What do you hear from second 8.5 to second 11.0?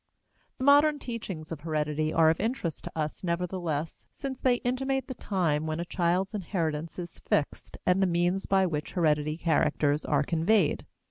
which hereditary characters are conveyed.